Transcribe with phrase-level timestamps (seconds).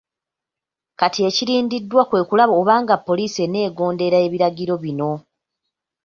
[0.99, 5.11] Kati ekirindiddwa kwe kulaba oba nga poliisi eneegondera ebiragiro bino.